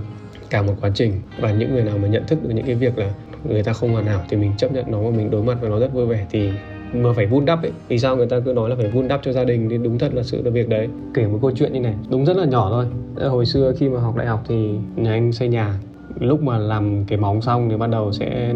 cả 0.49 0.61
một 0.61 0.73
quá 0.81 0.91
trình 0.93 1.13
và 1.39 1.51
những 1.51 1.73
người 1.73 1.83
nào 1.83 1.97
mà 1.97 2.07
nhận 2.07 2.23
thức 2.27 2.39
được 2.43 2.49
những 2.53 2.65
cái 2.65 2.75
việc 2.75 2.97
là 2.97 3.13
người 3.43 3.63
ta 3.63 3.73
không 3.73 3.91
hoàn 3.91 4.05
hảo 4.05 4.21
thì 4.29 4.37
mình 4.37 4.51
chấp 4.57 4.71
nhận 4.71 4.85
nó 4.91 5.01
và 5.01 5.09
mình 5.09 5.31
đối 5.31 5.43
mặt 5.43 5.57
với 5.61 5.69
nó 5.69 5.79
rất 5.79 5.93
vui 5.93 6.05
vẻ 6.05 6.25
thì 6.31 6.49
mà 6.93 7.13
phải 7.15 7.25
vun 7.25 7.45
đắp 7.45 7.63
ấy. 7.63 7.71
Vì 7.87 7.99
sao 7.99 8.17
người 8.17 8.27
ta 8.27 8.39
cứ 8.45 8.53
nói 8.53 8.69
là 8.69 8.75
phải 8.75 8.87
vun 8.87 9.07
đắp 9.07 9.19
cho 9.23 9.31
gia 9.31 9.43
đình 9.43 9.69
thì 9.69 9.77
đúng 9.77 9.97
thật 9.97 10.13
là 10.13 10.23
sự 10.23 10.41
là 10.43 10.51
việc 10.51 10.69
đấy. 10.69 10.87
Kể 11.13 11.27
một 11.27 11.39
câu 11.41 11.51
chuyện 11.51 11.73
như 11.73 11.79
này, 11.79 11.95
đúng 12.09 12.25
rất 12.25 12.37
là 12.37 12.45
nhỏ 12.45 12.69
thôi. 12.71 12.85
Hồi 13.29 13.45
xưa 13.45 13.73
khi 13.77 13.89
mà 13.89 13.99
học 13.99 14.15
đại 14.15 14.27
học 14.27 14.43
thì 14.47 14.69
nhà 14.95 15.11
anh 15.11 15.31
xây 15.31 15.47
nhà, 15.47 15.79
lúc 16.19 16.43
mà 16.43 16.57
làm 16.57 17.05
cái 17.07 17.17
móng 17.17 17.41
xong 17.41 17.69
thì 17.69 17.77
bắt 17.77 17.89
đầu 17.89 18.11
sẽ 18.11 18.53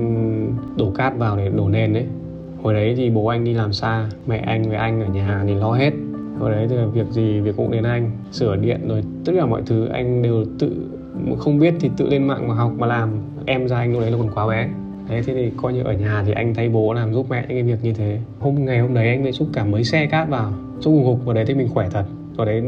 đổ 0.77 0.91
cát 0.91 1.17
vào 1.17 1.37
để 1.37 1.49
đổ 1.49 1.69
nền 1.69 1.93
đấy 1.93 2.05
hồi 2.63 2.73
đấy 2.73 2.93
thì 2.97 3.09
bố 3.09 3.27
anh 3.27 3.43
đi 3.43 3.53
làm 3.53 3.73
xa, 3.73 4.09
mẹ 4.27 4.37
anh 4.37 4.63
với 4.63 4.77
anh 4.77 5.01
ở 5.01 5.07
nhà 5.07 5.43
thì 5.47 5.53
lo 5.53 5.71
hết. 5.71 5.91
Hồi 6.39 6.51
đấy 6.51 6.67
thì 6.69 6.75
việc 6.93 7.07
gì 7.11 7.39
việc 7.39 7.55
cũng 7.57 7.71
đến 7.71 7.83
anh, 7.83 8.11
sửa 8.31 8.55
điện 8.55 8.87
rồi, 8.87 9.03
tất 9.25 9.33
cả 9.35 9.45
mọi 9.45 9.61
thứ 9.65 9.85
anh 9.85 10.21
đều 10.21 10.45
tự 10.59 10.71
không 11.37 11.59
biết 11.59 11.73
thì 11.79 11.89
tự 11.97 12.07
lên 12.07 12.27
mạng 12.27 12.47
mà 12.47 12.55
học 12.55 12.71
mà 12.77 12.87
làm. 12.87 13.09
Em 13.45 13.67
ra 13.67 13.77
anh 13.77 13.91
lúc 13.91 14.01
đấy 14.01 14.11
là 14.11 14.17
còn 14.17 14.29
quá 14.35 14.47
bé. 14.47 14.69
Đấy, 15.09 15.21
thế 15.25 15.33
thì 15.33 15.51
coi 15.57 15.73
như 15.73 15.83
ở 15.83 15.93
nhà 15.93 16.23
thì 16.25 16.31
anh 16.31 16.53
thấy 16.53 16.69
bố 16.69 16.93
làm 16.93 17.13
giúp 17.13 17.25
mẹ 17.29 17.45
những 17.47 17.57
cái 17.57 17.63
việc 17.63 17.83
như 17.83 17.93
thế. 17.93 18.19
Hôm 18.39 18.65
ngày 18.65 18.79
hôm 18.79 18.93
đấy 18.93 19.07
anh 19.07 19.23
mới 19.23 19.31
xúc 19.31 19.47
cả 19.53 19.65
mấy 19.65 19.83
xe 19.83 20.05
cát 20.05 20.29
vào. 20.29 20.53
Xúc 20.79 20.93
hùng 20.93 21.05
hục 21.05 21.25
vào 21.25 21.33
đấy 21.33 21.45
thì 21.47 21.53
mình 21.53 21.67
khỏe 21.67 21.89
thật. 21.91 22.05
Vào 22.35 22.45
đấy 22.45 22.63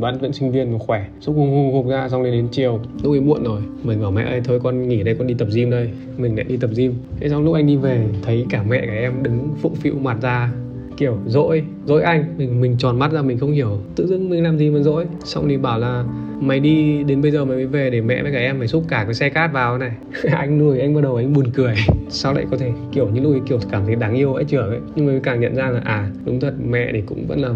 bạn 0.00 0.18
vẫn 0.18 0.32
sinh 0.32 0.52
viên 0.52 0.72
mà 0.72 0.78
khỏe. 0.78 1.06
Xúc 1.20 1.36
hùng 1.36 1.50
hùng 1.50 1.72
hục 1.72 1.86
ra 1.86 2.08
xong 2.08 2.24
đến 2.24 2.32
đến 2.32 2.48
chiều. 2.50 2.80
Lúc 3.02 3.12
ấy 3.12 3.20
muộn 3.20 3.44
rồi. 3.44 3.60
Mình 3.84 4.00
bảo 4.02 4.10
mẹ 4.10 4.22
ơi 4.22 4.40
thôi 4.44 4.60
con 4.62 4.88
nghỉ 4.88 5.02
đây 5.02 5.14
con 5.14 5.26
đi 5.26 5.34
tập 5.34 5.48
gym 5.54 5.70
đây. 5.70 5.90
Mình 6.18 6.36
lại 6.36 6.44
đi 6.48 6.56
tập 6.56 6.70
gym. 6.76 6.94
Thế 7.20 7.28
xong 7.28 7.44
lúc 7.44 7.54
anh 7.54 7.66
đi 7.66 7.76
về 7.76 8.06
thấy 8.22 8.46
cả 8.50 8.62
mẹ 8.68 8.80
cả 8.86 8.92
em 8.92 9.22
đứng 9.22 9.48
phụng 9.60 9.74
phịu 9.74 9.94
mặt 10.02 10.16
ra 10.22 10.52
kiểu 10.96 11.18
dỗi 11.26 11.62
dỗi 11.86 12.02
anh. 12.02 12.24
Mình 12.38 12.60
mình 12.60 12.76
tròn 12.78 12.98
mắt 12.98 13.12
ra, 13.12 13.22
mình 13.22 13.38
không 13.38 13.52
hiểu. 13.52 13.78
Tự 13.96 14.06
dưng 14.06 14.30
mình 14.30 14.42
làm 14.42 14.58
gì 14.58 14.70
mà 14.70 14.80
dỗi? 14.80 15.06
Xong 15.24 15.48
thì 15.48 15.56
bảo 15.56 15.78
là, 15.78 16.04
mày 16.40 16.60
đi, 16.60 17.02
đến 17.02 17.22
bây 17.22 17.30
giờ 17.30 17.44
mày 17.44 17.56
mới 17.56 17.66
về 17.66 17.90
để 17.90 18.00
mẹ 18.00 18.22
với 18.22 18.32
cả 18.32 18.38
em 18.38 18.58
phải 18.58 18.68
xúc 18.68 18.84
cả 18.88 19.04
cái 19.04 19.14
xe 19.14 19.28
cát 19.28 19.52
vào 19.52 19.78
này. 19.78 19.90
Anh 20.32 20.58
nuôi 20.58 20.78
anh 20.80 20.94
bắt 20.94 21.00
đầu 21.00 21.16
anh 21.16 21.32
buồn 21.32 21.46
cười. 21.54 21.74
Sao 22.08 22.34
lại 22.34 22.46
có 22.50 22.56
thể 22.56 22.70
kiểu 22.92 23.08
như 23.08 23.20
lúc 23.20 23.32
ấy 23.32 23.40
kiểu 23.46 23.58
cảm 23.70 23.82
thấy 23.86 23.94
đáng 23.94 24.14
yêu 24.14 24.34
ấy 24.34 24.44
trưởng 24.44 24.68
ấy. 24.68 24.80
Nhưng 24.96 25.06
mà 25.06 25.12
càng 25.22 25.40
nhận 25.40 25.54
ra 25.54 25.70
là 25.70 25.80
à 25.84 26.10
đúng 26.24 26.40
thật, 26.40 26.54
mẹ 26.68 26.90
thì 26.92 27.02
cũng 27.06 27.26
vẫn 27.26 27.40
là 27.40 27.48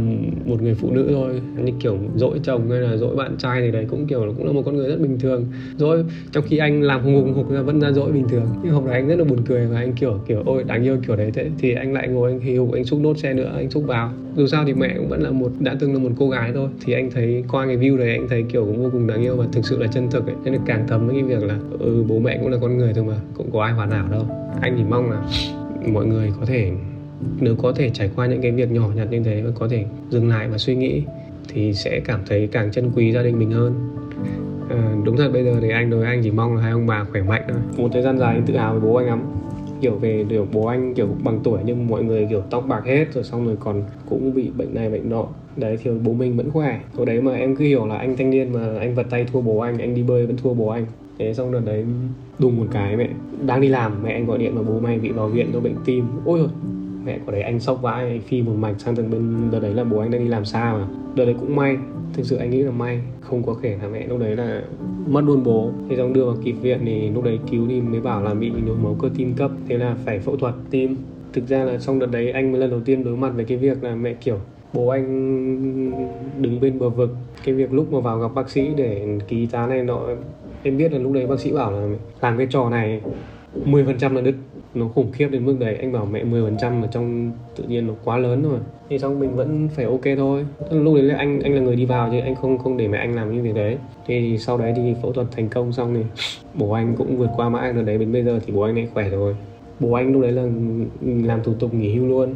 một 0.44 0.62
người 0.62 0.74
phụ 0.74 0.90
nữ 0.90 1.08
thôi. 1.12 1.40
Như 1.64 1.72
kiểu 1.80 1.98
dỗi 2.14 2.40
chồng 2.42 2.70
hay 2.70 2.80
là 2.80 2.96
dỗi 2.96 3.16
bạn 3.16 3.36
trai 3.38 3.60
thì 3.60 3.70
đấy, 3.70 3.86
cũng 3.90 4.06
kiểu 4.06 4.34
cũng 4.36 4.46
là 4.46 4.52
một 4.52 4.62
con 4.64 4.76
người 4.76 4.88
rất 4.88 5.00
bình 5.00 5.18
thường. 5.20 5.46
Dỗi, 5.76 6.04
trong 6.32 6.44
khi 6.48 6.58
anh 6.58 6.82
làm 6.82 7.02
hùng 7.02 7.14
hùng 7.14 7.34
hục 7.34 7.50
ra 7.50 7.62
vẫn 7.62 7.80
ra 7.80 7.92
dỗi 7.92 8.12
bình 8.12 8.28
thường. 8.28 8.46
Nhưng 8.62 8.72
hôm 8.72 8.84
nay 8.84 8.94
anh 8.94 9.08
rất 9.08 9.18
là 9.18 9.24
buồn 9.24 9.38
cười 9.46 9.66
và 9.66 9.78
anh 9.78 9.92
kiểu 9.92 10.20
kiểu, 10.26 10.42
ôi, 10.46 10.64
đáng 10.66 10.82
yêu 10.82 10.96
kiểu 11.06 11.16
đấy 11.16 11.30
thế. 11.34 11.50
Thì 11.58 11.74
anh 11.74 11.92
lại 11.92 12.08
ngồi 12.08 12.30
anh 12.30 12.40
hì 12.40 12.56
hục, 12.56 12.72
anh 12.72 12.84
xúc 12.84 13.00
nốt 13.00 13.18
xe 13.18 13.34
nữa, 13.34 13.52
anh 13.56 13.70
xúc 13.70 13.84
vào 13.86 14.12
dù 14.36 14.46
sao 14.46 14.64
thì 14.66 14.74
mẹ 14.74 14.94
cũng 14.96 15.08
vẫn 15.08 15.22
là 15.22 15.30
một 15.30 15.50
đã 15.58 15.76
từng 15.80 15.94
là 15.94 15.98
một 15.98 16.10
cô 16.18 16.28
gái 16.28 16.52
thôi. 16.54 16.68
Thì 16.80 16.92
anh 16.92 17.10
thấy 17.10 17.44
qua 17.52 17.66
cái 17.66 17.76
view 17.76 17.96
này 17.96 18.10
anh 18.10 18.28
thấy 18.28 18.44
kiểu 18.48 18.64
cũng 18.64 18.82
vô 18.82 18.88
cùng 18.92 19.06
đáng 19.06 19.22
yêu 19.22 19.36
và 19.36 19.44
thực 19.52 19.66
sự 19.66 19.78
là 19.78 19.86
chân 19.86 20.10
thực 20.10 20.26
ấy. 20.26 20.34
Nên 20.44 20.54
là 20.54 20.60
càng 20.66 20.84
thấm 20.88 21.06
với 21.06 21.16
cái 21.16 21.24
việc 21.24 21.42
là 21.42 21.58
ừ, 21.78 22.04
bố 22.08 22.18
mẹ 22.18 22.38
cũng 22.40 22.48
là 22.48 22.58
con 22.60 22.78
người 22.78 22.92
thôi 22.94 23.04
mà 23.04 23.16
cũng 23.34 23.50
có 23.52 23.62
ai 23.62 23.72
hoàn 23.72 23.90
hảo 23.90 24.08
đâu. 24.10 24.26
Anh 24.60 24.74
chỉ 24.78 24.84
mong 24.90 25.10
là 25.10 25.22
mọi 25.92 26.06
người 26.06 26.32
có 26.40 26.46
thể 26.46 26.72
nếu 27.40 27.56
có 27.56 27.72
thể 27.72 27.90
trải 27.90 28.10
qua 28.16 28.26
những 28.26 28.40
cái 28.42 28.52
việc 28.52 28.70
nhỏ 28.70 28.88
nhặt 28.94 29.08
như 29.10 29.22
thế 29.24 29.42
và 29.42 29.50
có 29.54 29.68
thể 29.68 29.84
dừng 30.10 30.28
lại 30.28 30.48
và 30.48 30.58
suy 30.58 30.74
nghĩ 30.74 31.02
thì 31.48 31.74
sẽ 31.74 32.00
cảm 32.00 32.20
thấy 32.26 32.48
càng 32.52 32.70
trân 32.70 32.90
quý 32.96 33.12
gia 33.12 33.22
đình 33.22 33.38
mình 33.38 33.50
hơn. 33.50 33.74
À, 34.70 34.94
đúng 35.04 35.16
thật 35.16 35.30
bây 35.32 35.44
giờ 35.44 35.54
thì 35.60 35.70
anh 35.70 35.90
đối 35.90 36.00
với 36.00 36.08
anh 36.08 36.20
chỉ 36.22 36.30
mong 36.30 36.56
là 36.56 36.62
hai 36.62 36.72
ông 36.72 36.86
bà 36.86 37.04
khỏe 37.04 37.22
mạnh 37.22 37.42
thôi. 37.48 37.58
Một 37.76 37.88
thời 37.92 38.02
gian 38.02 38.18
dài 38.18 38.34
anh 38.34 38.46
tự 38.46 38.56
hào 38.56 38.72
với 38.72 38.80
bố 38.80 38.94
anh 38.94 39.06
lắm 39.06 39.22
kiểu 39.80 39.94
về 39.94 40.24
kiểu 40.28 40.46
bố 40.52 40.66
anh 40.66 40.94
kiểu 40.94 41.08
bằng 41.24 41.40
tuổi 41.44 41.60
nhưng 41.64 41.88
mọi 41.88 42.04
người 42.04 42.26
kiểu 42.30 42.40
tóc 42.50 42.64
bạc 42.68 42.82
hết, 42.84 43.06
rồi 43.14 43.24
xong 43.24 43.46
rồi 43.46 43.56
còn 43.60 43.82
cũng 44.08 44.34
bị 44.34 44.50
bệnh 44.56 44.74
này 44.74 44.90
bệnh 44.90 45.10
nọ. 45.10 45.26
Đấy, 45.56 45.78
thì 45.82 45.90
bố 46.04 46.12
mình 46.12 46.36
vẫn 46.36 46.50
khỏe. 46.50 46.80
Hồi 46.96 47.06
đấy 47.06 47.20
mà 47.20 47.32
em 47.32 47.56
cứ 47.56 47.64
hiểu 47.64 47.86
là 47.86 47.96
anh 47.96 48.16
thanh 48.16 48.30
niên 48.30 48.52
mà 48.52 48.78
anh 48.78 48.94
vật 48.94 49.06
tay 49.10 49.26
thua 49.32 49.40
bố 49.40 49.58
anh 49.58 49.78
anh 49.78 49.94
đi 49.94 50.02
bơi 50.02 50.26
vẫn 50.26 50.36
thua 50.36 50.54
bố 50.54 50.68
anh. 50.68 50.86
Thế 51.18 51.34
xong 51.34 51.52
đợt 51.52 51.60
đấy 51.64 51.84
đùng 52.38 52.56
một 52.56 52.66
cái 52.72 52.96
mẹ 52.96 53.08
đang 53.46 53.60
đi 53.60 53.68
làm, 53.68 54.02
mẹ 54.02 54.12
anh 54.12 54.26
gọi 54.26 54.38
điện 54.38 54.54
mà 54.54 54.62
bố 54.62 54.80
mày 54.80 54.98
bị 54.98 55.10
vào 55.10 55.28
viện 55.28 55.50
do 55.52 55.60
bệnh 55.60 55.74
tim. 55.84 56.04
Ôi 56.24 56.38
rồi 56.38 56.48
mẹ 57.04 57.18
của 57.26 57.32
đấy 57.32 57.42
anh 57.42 57.60
sốc 57.60 57.82
vãi 57.82 58.08
anh 58.08 58.20
phi 58.20 58.42
một 58.42 58.52
mạch 58.58 58.74
sang 58.78 58.96
tầng 58.96 59.10
bên, 59.10 59.50
đợt 59.50 59.60
đấy 59.60 59.74
là 59.74 59.84
bố 59.84 59.98
anh 59.98 60.10
đang 60.10 60.24
đi 60.24 60.28
làm 60.28 60.44
xa 60.44 60.72
mà. 60.72 60.86
Đợt 61.14 61.24
đấy 61.24 61.34
cũng 61.40 61.56
may 61.56 61.76
thực 62.12 62.26
sự 62.26 62.36
anh 62.36 62.50
nghĩ 62.50 62.62
là 62.62 62.70
may, 62.70 63.00
không 63.20 63.42
có 63.42 63.56
kể 63.62 63.76
là 63.82 63.88
mẹ 63.88 64.06
lúc 64.06 64.20
đấy 64.20 64.36
là 64.36 64.62
mất 65.06 65.20
luôn 65.24 65.44
bố. 65.44 65.70
Thế 65.88 65.96
xong 65.96 66.12
đưa 66.12 66.24
vào 66.24 66.36
kịp 66.44 66.52
viện 66.52 66.80
thì 66.84 67.10
lúc 67.10 67.24
đấy 67.24 67.38
cứu 67.50 67.66
thì 67.68 67.80
mới 67.80 68.00
bảo 68.00 68.22
là 68.22 68.34
bị 68.34 68.50
nhồi 68.66 68.76
máu 68.76 68.96
cơ 69.00 69.08
tim 69.16 69.34
cấp, 69.34 69.50
thế 69.68 69.78
là 69.78 69.96
phải 70.04 70.18
phẫu 70.18 70.36
thuật 70.36 70.54
tim. 70.70 70.96
Thực 71.32 71.48
ra 71.48 71.64
là 71.64 71.78
trong 71.78 71.98
đợt 71.98 72.10
đấy 72.10 72.30
anh 72.30 72.52
mới 72.52 72.60
lần 72.60 72.70
đầu 72.70 72.80
tiên 72.80 73.04
đối 73.04 73.16
mặt 73.16 73.32
với 73.36 73.44
cái 73.44 73.58
việc 73.58 73.84
là 73.84 73.94
mẹ 73.94 74.14
kiểu, 74.14 74.38
bố 74.72 74.88
anh 74.88 75.06
đứng 76.42 76.60
bên 76.60 76.78
bờ 76.78 76.88
vực. 76.88 77.10
Cái 77.44 77.54
việc 77.54 77.72
lúc 77.72 77.92
mà 77.92 78.00
vào 78.00 78.18
gặp 78.18 78.34
bác 78.34 78.50
sĩ 78.50 78.68
để 78.76 79.18
ký 79.28 79.46
tá 79.46 79.66
này 79.66 79.82
nọ, 79.82 80.00
em 80.62 80.76
biết 80.76 80.92
là 80.92 80.98
lúc 80.98 81.12
đấy 81.12 81.26
bác 81.26 81.40
sĩ 81.40 81.52
bảo 81.52 81.72
là 81.72 81.88
làm 82.20 82.38
cái 82.38 82.46
trò 82.50 82.70
này 82.70 83.00
10% 83.64 84.14
là 84.14 84.20
đứt 84.20 84.34
nó 84.76 84.88
khủng 84.94 85.12
khiếp 85.12 85.28
đến 85.28 85.46
mức 85.46 85.56
đấy. 85.58 85.76
Anh 85.80 85.92
bảo 85.92 86.08
mẹ 86.12 86.24
10% 86.24 86.80
mà 86.80 86.88
trong 86.90 87.32
tự 87.56 87.64
nhiên 87.64 87.86
nó 87.86 87.94
quá 88.04 88.16
lớn 88.16 88.42
rồi. 88.42 88.58
Thì 88.88 88.98
xong 88.98 89.20
mình 89.20 89.36
vẫn 89.36 89.68
phải 89.68 89.84
ok 89.84 90.04
thôi. 90.16 90.46
Lúc 90.70 90.94
đấy 90.94 91.02
là 91.02 91.16
anh 91.16 91.40
anh 91.40 91.54
là 91.54 91.60
người 91.60 91.76
đi 91.76 91.84
vào 91.84 92.08
chứ 92.10 92.20
anh 92.20 92.34
không 92.34 92.58
không 92.58 92.76
để 92.76 92.88
mẹ 92.88 92.98
anh 92.98 93.14
làm 93.14 93.36
như 93.36 93.42
việc 93.42 93.54
đấy. 93.54 93.76
Thì 94.06 94.38
sau 94.38 94.58
đấy 94.58 94.72
thì 94.76 94.94
phẫu 95.02 95.12
thuật 95.12 95.26
thành 95.30 95.48
công 95.48 95.72
xong 95.72 95.94
thì 95.94 96.00
bố 96.54 96.72
anh 96.72 96.94
cũng 96.96 97.16
vượt 97.16 97.30
qua 97.36 97.48
mãi 97.48 97.72
rồi 97.72 97.84
đấy. 97.84 97.98
Đến 97.98 98.12
bây 98.12 98.24
giờ 98.24 98.40
thì 98.46 98.52
bố 98.52 98.62
anh 98.62 98.74
lại 98.76 98.88
khỏe 98.94 99.08
rồi. 99.10 99.36
Bố 99.80 99.92
anh 99.92 100.12
lúc 100.12 100.22
đấy 100.22 100.32
là 100.32 100.42
làm 101.00 101.42
thủ 101.42 101.54
tục 101.54 101.74
nghỉ 101.74 101.94
hưu 101.94 102.06
luôn. 102.06 102.34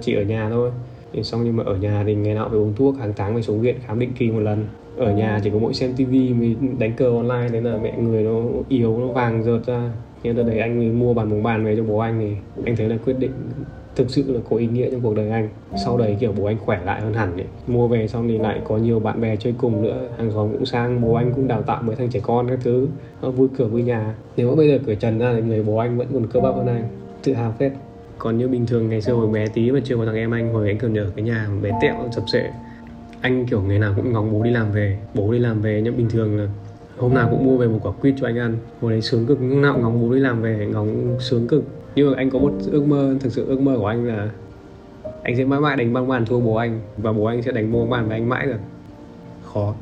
Chỉ 0.00 0.14
ở 0.14 0.22
nhà 0.22 0.50
thôi. 0.50 0.70
Thì 1.12 1.22
xong 1.22 1.44
nhưng 1.44 1.56
mà 1.56 1.64
ở 1.64 1.76
nhà 1.76 2.02
thì 2.06 2.14
ngày 2.14 2.34
nào 2.34 2.48
phải 2.48 2.58
uống 2.58 2.74
thuốc, 2.76 2.96
hàng 2.98 3.12
tháng 3.16 3.32
phải 3.32 3.42
xuống 3.42 3.60
viện 3.60 3.76
khám 3.86 3.98
định 3.98 4.12
kỳ 4.18 4.30
một 4.30 4.40
lần. 4.40 4.66
Ở 4.96 5.12
nhà 5.12 5.40
chỉ 5.44 5.50
có 5.50 5.58
mỗi 5.58 5.74
xem 5.74 5.92
tivi 5.96 6.34
mới 6.34 6.56
đánh 6.78 6.92
cờ 6.96 7.16
online 7.16 7.48
nên 7.52 7.64
là 7.64 7.78
mẹ 7.82 7.96
người 7.98 8.22
nó 8.22 8.40
yếu, 8.68 8.98
nó 8.98 9.06
vàng 9.06 9.42
rợt 9.42 9.60
ra 9.66 9.90
nhưng 10.22 10.36
từ 10.36 10.42
đấy 10.42 10.58
anh 10.58 10.98
mua 10.98 11.14
bàn 11.14 11.30
bóng 11.30 11.42
bàn 11.42 11.64
về 11.64 11.76
cho 11.76 11.82
bố 11.84 11.98
anh 11.98 12.20
thì 12.20 12.62
anh 12.64 12.76
thấy 12.76 12.88
là 12.88 12.96
quyết 13.04 13.18
định 13.18 13.30
thực 13.96 14.10
sự 14.10 14.32
là 14.32 14.40
có 14.50 14.56
ý 14.56 14.66
nghĩa 14.66 14.90
trong 14.90 15.00
cuộc 15.00 15.16
đời 15.16 15.30
anh. 15.30 15.48
Sau 15.84 15.98
đấy 15.98 16.16
kiểu 16.20 16.32
bố 16.38 16.44
anh 16.44 16.58
khỏe 16.58 16.80
lại 16.84 17.00
hơn 17.00 17.14
hẳn 17.14 17.36
ấy. 17.36 17.46
mua 17.66 17.88
về 17.88 18.08
xong 18.08 18.28
thì 18.28 18.38
lại 18.38 18.60
có 18.64 18.76
nhiều 18.76 19.00
bạn 19.00 19.20
bè 19.20 19.36
chơi 19.36 19.54
cùng 19.58 19.82
nữa, 19.82 20.08
hàng 20.18 20.30
xóm 20.30 20.52
cũng 20.52 20.66
sang, 20.66 21.00
bố 21.00 21.14
anh 21.14 21.32
cũng 21.32 21.48
đào 21.48 21.62
tạo 21.62 21.82
mấy 21.82 21.96
thằng 21.96 22.08
trẻ 22.10 22.20
con 22.22 22.48
các 22.48 22.58
thứ. 22.62 22.88
Nó 23.22 23.30
vui 23.30 23.48
cửa 23.56 23.66
vui 23.66 23.82
nhà. 23.82 24.14
Nếu 24.36 24.50
mà 24.50 24.56
bây 24.56 24.68
giờ 24.68 24.78
cửa 24.86 24.94
trần 24.94 25.18
ra 25.18 25.32
thì 25.34 25.42
người 25.42 25.62
bố 25.62 25.76
anh 25.76 25.98
vẫn 25.98 26.06
còn 26.12 26.26
cơ 26.26 26.40
bắp 26.40 26.54
hơn 26.54 26.66
anh. 26.66 26.84
Tự 27.22 27.32
hào 27.32 27.54
phết. 27.58 27.72
Còn 28.18 28.38
như 28.38 28.48
bình 28.48 28.66
thường 28.66 28.88
ngày 28.88 29.00
xưa 29.00 29.12
hồi 29.12 29.28
bé 29.28 29.46
tí 29.46 29.70
mà 29.70 29.80
chưa 29.84 29.96
có 29.96 30.04
thằng 30.06 30.14
em 30.14 30.30
anh, 30.30 30.52
hồi 30.52 30.68
anh 30.68 30.78
còn 30.78 30.98
ở 30.98 31.10
cái 31.16 31.24
nhà 31.24 31.48
bé 31.62 31.70
tẹo 31.82 31.94
sập 32.12 32.24
sệ. 32.32 32.50
Anh 33.20 33.46
kiểu 33.46 33.62
ngày 33.62 33.78
nào 33.78 33.92
cũng 33.96 34.12
ngóng 34.12 34.32
bố 34.32 34.42
đi 34.42 34.50
làm 34.50 34.72
về. 34.72 34.98
Bố 35.14 35.32
đi 35.32 35.38
làm 35.38 35.60
về 35.60 35.80
nhưng 35.84 35.96
bình 35.96 36.08
thường 36.10 36.38
là 36.38 36.48
hôm 37.00 37.14
nào 37.14 37.28
cũng 37.30 37.44
mua 37.44 37.56
về 37.56 37.66
một 37.66 37.78
quả 37.82 37.92
quýt 37.92 38.14
cho 38.20 38.26
anh 38.26 38.38
ăn. 38.38 38.56
Hồi 38.80 38.90
đấy 38.92 39.00
sướng 39.00 39.26
cực 39.26 39.38
lúc 39.40 39.58
nào 39.58 39.72
cũng 39.72 39.82
ngóng 39.82 40.00
bố 40.00 40.14
đi 40.14 40.20
làm 40.20 40.42
về 40.42 40.68
ngóng 40.72 41.16
sướng 41.20 41.48
cực. 41.48 41.64
Nhưng 41.94 42.10
mà 42.10 42.16
anh 42.16 42.30
có 42.30 42.38
một 42.38 42.52
ước 42.72 42.86
mơ 42.86 43.14
thực 43.20 43.32
sự 43.32 43.46
ước 43.46 43.60
mơ 43.60 43.76
của 43.78 43.86
anh 43.86 44.06
là 44.06 44.30
anh 45.22 45.36
sẽ 45.36 45.44
mãi 45.44 45.60
mãi 45.60 45.76
đánh 45.76 45.92
băng 45.92 46.08
bàn 46.08 46.26
thua 46.26 46.40
bố 46.40 46.54
anh 46.54 46.80
và 46.96 47.12
bố 47.12 47.24
anh 47.24 47.42
sẽ 47.42 47.52
đánh 47.52 47.72
bóng 47.72 47.90
bàn 47.90 48.08
với 48.08 48.16
anh 48.16 48.28
mãi 48.28 48.46
rồi, 48.46 48.58
khó. 49.44 49.74